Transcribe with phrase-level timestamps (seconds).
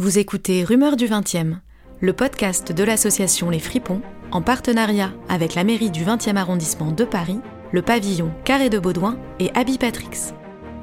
[0.00, 1.56] Vous écoutez Rumeurs du 20e,
[2.00, 4.00] le podcast de l'association Les Fripons,
[4.32, 7.38] en partenariat avec la mairie du 20e arrondissement de Paris,
[7.70, 10.32] le pavillon Carré de Baudouin et Abby Patrix.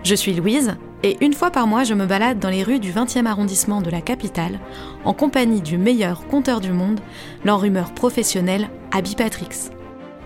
[0.04, 2.92] Je suis Louise, et une fois par mois, je me balade dans les rues du
[2.92, 4.60] 20e arrondissement de la capitale,
[5.04, 7.00] en compagnie du meilleur conteur du monde,
[7.44, 9.72] l'enrumeur professionnel Abby Patrix.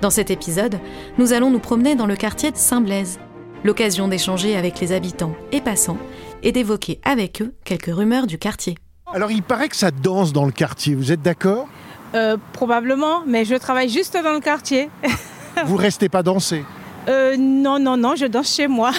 [0.01, 0.81] Dans cet épisode,
[1.17, 3.21] nous allons nous promener dans le quartier de Saint-Blaise,
[3.63, 5.99] l'occasion d'échanger avec les habitants et passants
[6.43, 8.77] et d'évoquer avec eux quelques rumeurs du quartier.
[9.13, 11.67] Alors il paraît que ça danse dans le quartier, vous êtes d'accord?
[12.13, 14.89] Euh, probablement, mais je travaille juste dans le quartier.
[15.65, 16.63] Vous restez pas danser
[17.09, 18.91] Euh, non, non, non, je danse chez moi.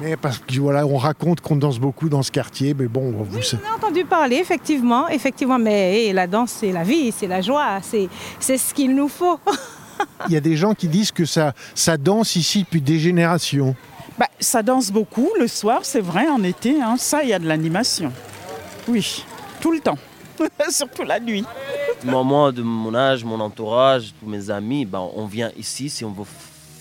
[0.00, 3.40] Mais parce que voilà, on raconte qu'on danse beaucoup dans ce quartier, mais bon, vous
[3.42, 7.40] J'en ai entendu parler, effectivement, effectivement, mais hey, la danse, c'est la vie, c'est la
[7.40, 9.38] joie, c'est, c'est ce qu'il nous faut.
[10.28, 13.74] il y a des gens qui disent que ça, ça danse ici depuis des générations.
[14.20, 16.82] Bah, ça danse beaucoup le soir, c'est vrai, en été.
[16.82, 16.96] hein.
[16.98, 18.12] Ça, il y a de l'animation.
[18.86, 19.24] Oui,
[19.62, 19.96] tout le temps.
[20.70, 21.42] Surtout la nuit.
[22.04, 26.04] Moi, moi, de mon âge, mon entourage, tous mes amis, ben, on vient ici si
[26.04, 26.24] on veut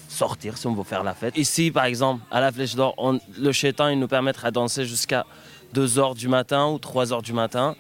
[0.09, 1.37] sortir, si on veut faire la fête.
[1.37, 4.83] Ici, par exemple, à la Flèche d'Or, on- le chétan, il nous permettra de danser
[4.83, 5.25] jusqu'à
[5.73, 7.75] 2h du matin ou 3h du matin.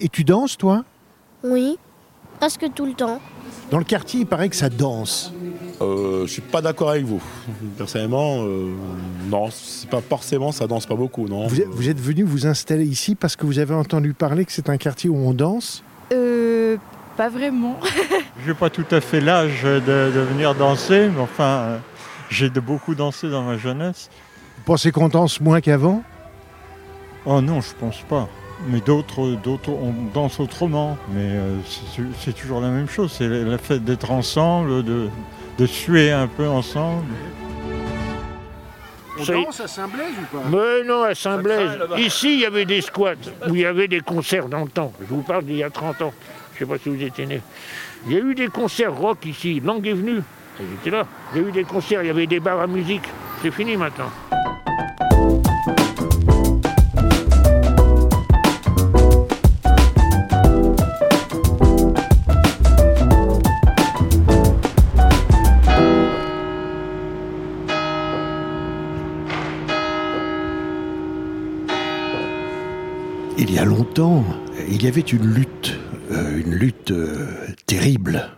[0.00, 0.82] Et tu danses, toi?
[1.44, 1.78] Oui,
[2.40, 3.20] presque tout le temps.
[3.70, 5.32] Dans le quartier, il paraît que ça danse.
[5.84, 7.22] Euh, je suis pas d'accord avec vous.
[7.76, 8.72] Personnellement, euh,
[9.30, 11.46] non, c'est pas forcément, ça danse pas beaucoup, non.
[11.46, 14.52] Vous êtes, vous êtes venu vous installer ici parce que vous avez entendu parler que
[14.52, 15.82] c'est un quartier où on danse
[16.12, 16.76] Euh,
[17.16, 17.78] pas vraiment.
[18.46, 21.78] J'ai pas tout à fait l'âge de, de venir danser, mais enfin, euh,
[22.30, 24.10] j'ai de beaucoup dansé dans ma jeunesse.
[24.58, 26.02] Vous pensez qu'on danse moins qu'avant?
[27.26, 28.28] Oh non, je pense pas.
[28.68, 30.96] Mais d'autres, d'autres, on danse autrement.
[31.12, 31.56] Mais euh,
[31.94, 33.12] c'est, c'est toujours la même chose.
[33.16, 35.08] C'est le fait d'être ensemble, de,
[35.58, 37.06] de suer un peu ensemble.
[39.16, 40.42] On danse à Saint-Blaise ou pas?
[40.50, 41.78] Mais non, à Saint-Blaise.
[41.98, 43.14] Ici, il y avait des squats
[43.48, 44.92] où il y avait des concerts dans le temps.
[45.00, 46.12] Je vous parle d'il y a 30 ans.
[46.54, 47.40] Je ne sais pas si vous étiez né.
[48.06, 49.60] Il y a eu des concerts rock ici.
[49.64, 50.20] Langue est venue.
[50.58, 51.06] J'étais là.
[51.34, 53.08] Il y a eu des concerts, il y avait des bars à musique.
[53.42, 54.10] C'est fini maintenant.
[73.36, 74.24] Il y a longtemps,
[74.68, 75.76] il y avait une lutte,
[76.12, 77.26] euh, une lutte euh,
[77.66, 78.30] terrible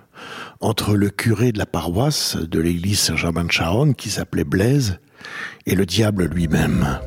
[0.60, 4.98] entre le curé de la paroisse de l'église Saint-Germain de Charonne, qui s'appelait Blaise,
[5.66, 6.98] et le diable lui-même.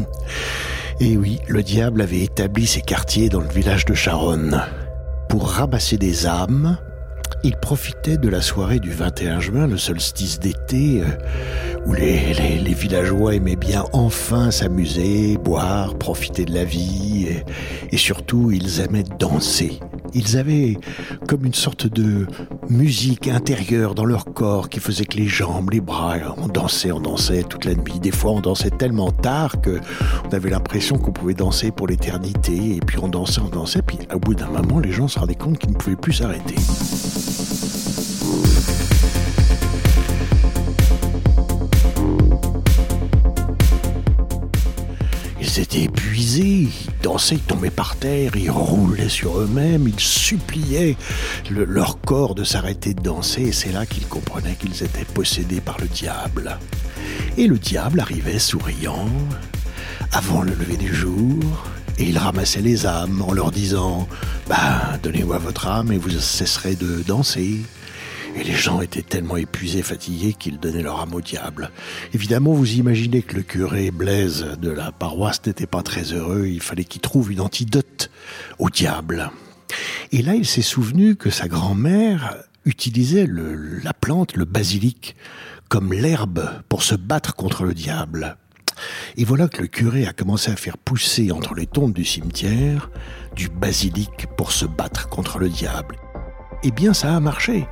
[1.00, 4.62] et oui, le diable avait établi ses quartiers dans le village de Charonne.
[5.28, 6.78] Pour ramasser des âmes,
[7.42, 11.06] il profitait de la soirée du 21 juin, le solstice d'été, euh,
[11.86, 12.32] où les,
[12.74, 17.44] villageois aimaient bien enfin s'amuser, boire, profiter de la vie, et,
[17.94, 19.80] et surtout ils aimaient danser.
[20.12, 20.76] Ils avaient
[21.28, 22.26] comme une sorte de
[22.68, 27.00] musique intérieure dans leur corps qui faisait que les jambes, les bras, on dansait, on
[27.00, 28.00] dansait toute la nuit.
[28.00, 29.80] Des fois on dansait tellement tard que
[30.28, 33.98] on avait l'impression qu'on pouvait danser pour l'éternité, et puis on dansait, on dansait, puis
[34.12, 36.56] au bout d'un moment les gens se rendaient compte qu'ils ne pouvaient plus s'arrêter.
[46.86, 50.96] Ils dansaient, ils tombaient par terre, ils roulaient sur eux-mêmes, ils suppliaient
[51.50, 55.60] le- leur corps de s'arrêter de danser, et c'est là qu'ils comprenaient qu'ils étaient possédés
[55.60, 56.58] par le diable.
[57.36, 59.08] Et le diable arrivait souriant,
[60.12, 61.38] avant le lever du jour,
[61.98, 64.08] et il ramassait les âmes en leur disant
[64.48, 67.60] Bah, donnez-moi votre âme et vous cesserez de danser.
[68.36, 71.70] Et les gens étaient tellement épuisés, fatigués qu'ils donnaient leur âme au diable.
[72.14, 76.62] Évidemment, vous imaginez que le curé Blaise de la paroisse n'était pas très heureux, il
[76.62, 78.10] fallait qu'il trouve une antidote
[78.58, 79.30] au diable.
[80.12, 83.26] Et là, il s'est souvenu que sa grand-mère utilisait
[83.82, 85.16] la plante, le basilic,
[85.68, 88.36] comme l'herbe pour se battre contre le diable.
[89.16, 92.90] Et voilà que le curé a commencé à faire pousser entre les tombes du cimetière
[93.36, 95.96] du basilic pour se battre contre le diable.
[96.62, 97.66] Eh bien, ça a marché.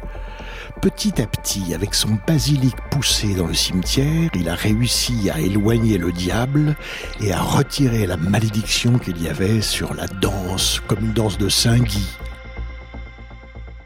[0.80, 5.98] Petit à petit, avec son basilic poussé dans le cimetière, il a réussi à éloigner
[5.98, 6.76] le diable
[7.20, 11.48] et à retirer la malédiction qu'il y avait sur la danse, comme une danse de
[11.48, 12.06] Saint-Guy.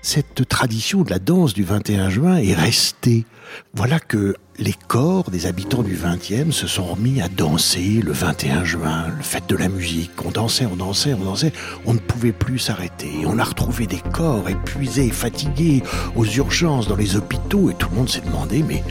[0.05, 3.25] Cette tradition de la danse du 21 juin est restée.
[3.73, 8.65] Voilà que les corps des habitants du 20e se sont remis à danser le 21
[8.65, 10.11] juin, le fête de la musique.
[10.25, 11.53] On dansait, on dansait, on dansait.
[11.87, 13.13] On ne pouvait plus s'arrêter.
[13.27, 15.85] On a retrouvé des corps épuisés, fatigués,
[16.17, 18.83] aux urgences, dans les hôpitaux, et tout le monde s'est demandé, mais,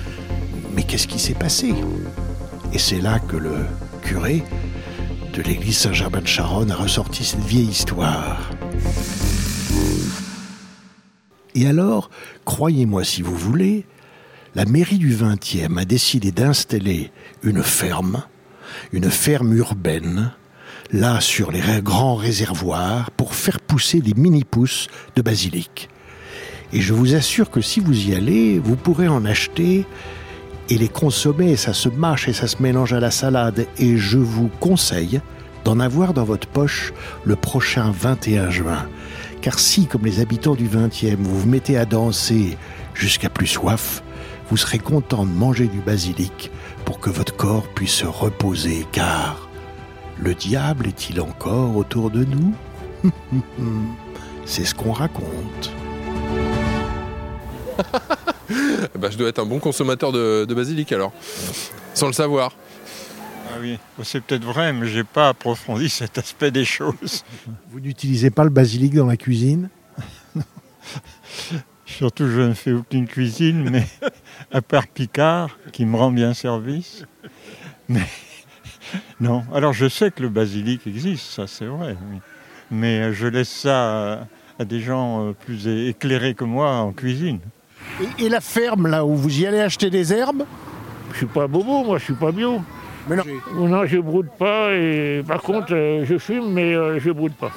[0.73, 1.73] mais qu'est-ce qui s'est passé?
[2.71, 3.65] Et c'est là que le
[4.01, 4.43] curé
[5.33, 8.49] de l'église Saint-Germain-de-Charonne a ressorti cette vieille histoire.
[11.61, 12.09] Et alors,
[12.43, 13.85] croyez-moi si vous voulez,
[14.55, 17.11] la mairie du 20e a décidé d'installer
[17.43, 18.23] une ferme,
[18.91, 20.31] une ferme urbaine,
[20.91, 25.87] là sur les grands réservoirs, pour faire pousser des mini-pousses de basilic.
[26.73, 29.85] Et je vous assure que si vous y allez, vous pourrez en acheter
[30.67, 31.55] et les consommer.
[31.57, 33.67] Ça se mâche et ça se mélange à la salade.
[33.77, 35.21] Et je vous conseille
[35.63, 36.93] d'en avoir dans votre poche
[37.23, 38.87] le prochain 21 juin.
[39.41, 42.57] Car si, comme les habitants du 20e, vous vous mettez à danser
[42.93, 44.03] jusqu'à plus soif,
[44.49, 46.51] vous serez content de manger du basilic
[46.85, 48.85] pour que votre corps puisse se reposer.
[48.91, 49.49] Car
[50.19, 52.53] le diable est-il encore autour de nous?
[54.45, 55.71] C'est ce qu'on raconte.
[58.99, 61.11] bah, je dois être un bon consommateur de, de basilic alors,
[61.93, 62.51] sans le savoir.
[63.61, 67.23] Oui, c'est peut-être vrai, mais j'ai pas approfondi cet aspect des choses.
[67.69, 69.69] Vous n'utilisez pas le basilic dans la cuisine?
[71.85, 73.85] Surtout, je ne fais aucune cuisine, mais
[74.51, 77.05] à part Picard, qui me rend bien service.
[77.87, 78.07] Mais
[79.19, 81.95] non, alors je sais que le basilic existe, ça c'est vrai.
[82.71, 87.39] Mais je laisse ça à des gens euh, plus éclairés que moi en cuisine.
[88.17, 90.45] Et, la ferme, là, où vous y allez acheter des herbes?
[91.11, 92.61] Je suis pas bobo, moi, je suis pas bio.
[93.07, 93.67] Mais non.
[93.67, 94.73] Non, je brode pas.
[94.73, 97.51] Et par contre, euh, je fume, mais euh, je brode pas.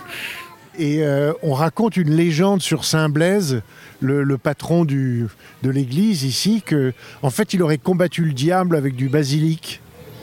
[0.76, 1.04] Et
[1.44, 3.62] on raconte une légende sur Saint Blaise,
[4.00, 5.28] le, patron du,
[5.62, 6.92] de l'église ici, que
[7.22, 9.80] en fait il aurait combattu le diable avec du basilic.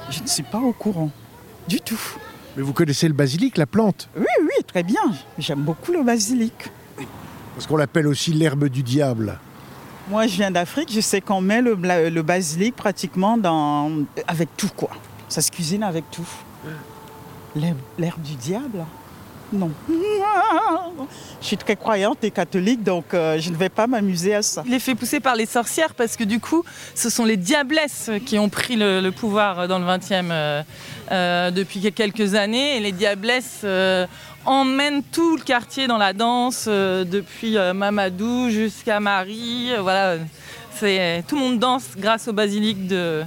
[0.10, 1.10] Je ne suis pas au courant
[1.70, 2.02] du tout.
[2.58, 4.10] Mais vous connaissez le basilic, la plante?
[4.18, 5.02] Oui, oui, très bien.
[5.38, 6.70] J'aime beaucoup le basilic.
[7.56, 9.40] Parce qu'on l'appelle aussi l'herbe du diable.
[10.10, 10.92] Moi, je viens d'Afrique.
[10.92, 11.76] Je sais qu'on met le,
[12.10, 13.90] le, basilic pratiquement dans,
[14.28, 14.90] avec tout, quoi.
[15.32, 16.28] Ça se cuisine avec tout.
[17.56, 18.86] L'herbe du diable?
[19.54, 19.72] Non.
[19.90, 24.62] Je suis très croyante et catholique, donc euh, je ne vais pas m'amuser à ça.
[24.66, 28.12] Il est fait pousser par les sorcières parce que du coup, ce sont les diablesses
[28.26, 30.64] qui ont pris le, pouvoir dans le 20e euh,
[31.14, 32.76] euh, depuis quelques années.
[32.76, 33.66] Et les diablesses
[34.46, 39.72] emmènent tout le quartier dans la danse, depuis Mamadou jusqu'à Marie.
[39.80, 43.26] voilà, tout le monde danse grâce au basilic de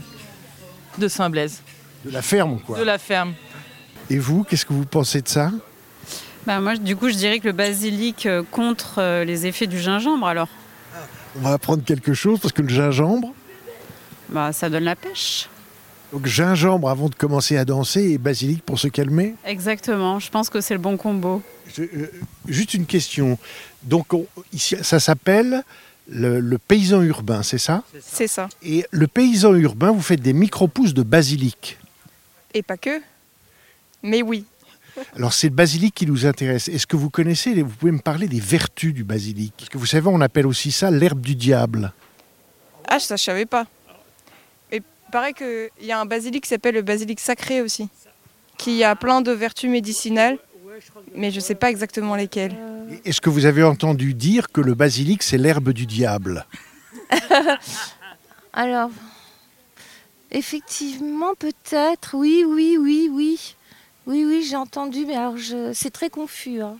[1.09, 1.63] Saint-Blaise.
[2.05, 2.79] De la ferme, quoi.
[2.79, 3.35] De la ferme.
[4.11, 5.51] Et vous, qu'est-ce que vous pensez de ça?
[6.47, 9.79] Bah, moi, du coup, je dirais que le basilic euh, contre euh, les effets du
[9.79, 10.49] gingembre, alors.
[11.37, 13.33] On va apprendre quelque chose parce que le gingembre.
[14.29, 15.49] Bah, ça donne la pêche.
[16.13, 19.35] Donc gingembre avant de commencer à danser et basilic pour se calmer?
[19.45, 21.43] Exactement, je pense que c'est le bon combo.
[21.81, 22.07] Euh,
[22.47, 23.37] juste une question.
[23.83, 24.07] Donc
[24.53, 25.65] ici, ça s'appelle
[26.09, 27.83] le, le, paysan urbain, c'est ça?
[28.01, 28.49] C'est ça.
[28.63, 31.79] Et le paysan urbain, vous faites des micro-pousses de basilic
[32.55, 33.01] Et pas que.
[34.03, 34.47] Mais oui.
[35.17, 36.69] Alors c'est le basilic qui nous intéresse.
[36.69, 39.53] Est-ce que vous connaissez, vous pouvez me parler des vertus du basilic?
[39.59, 41.93] Parce que vous savez, on appelle aussi ça l'herbe du diable.
[42.87, 43.67] Ah, ça je savais pas.
[44.73, 47.89] Il paraît qu'il y a un basilic qui s'appelle le basilic sacré aussi,
[48.57, 50.39] qui a plein de vertus médicinales,
[51.15, 52.57] mais je ne sais pas exactement lesquelles.
[53.05, 56.47] Est-ce que vous avez entendu dire que le basilic c'est l'herbe du diable?
[58.53, 58.91] Alors,
[60.35, 63.57] effectivement, peut-être, oui, oui, oui, oui.
[64.07, 65.73] Oui, oui, j'ai entendu, mais alors je...
[65.73, 66.61] c'est très confus.
[66.61, 66.77] Hein.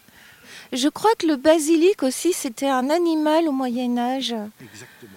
[0.73, 4.35] Je crois que le basilic aussi, c'était un animal au Moyen Âge.
[4.61, 5.13] Exactement.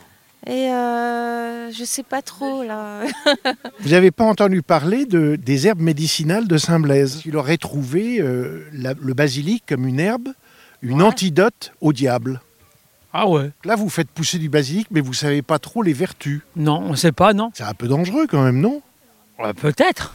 [0.45, 3.01] Et euh, je sais pas trop là.
[3.81, 7.23] Vous n'avez pas entendu parler de, des herbes médicinales de Saint-Blaise?
[7.25, 10.29] Il aurait trouvé euh, le basilic comme une herbe,
[10.81, 12.39] une antidote au diable.
[13.19, 13.49] Ah ouais.
[13.65, 16.41] Là, vous faites pousser du basilic, mais vous savez pas trop les vertus.
[16.55, 17.49] Non, on ne sait pas, non.
[17.55, 18.83] C'est un peu dangereux quand même, non?
[19.59, 20.13] Peut-être.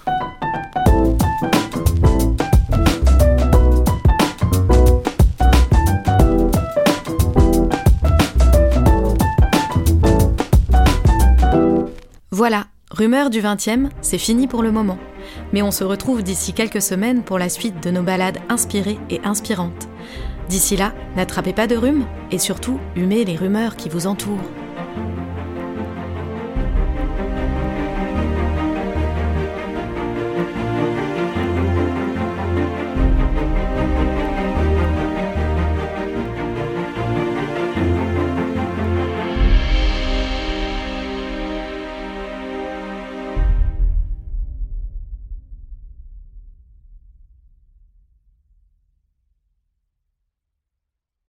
[12.31, 14.99] Voilà, Rumeur du 20e, c'est fini pour le moment.
[15.55, 19.19] Mais on se retrouve d'ici quelques semaines pour la suite de nos balades inspirées et
[19.25, 19.89] inspirantes.
[20.49, 24.41] D'ici là, n'attrapez pas de rhume et surtout, humez les rumeurs qui vous entourent.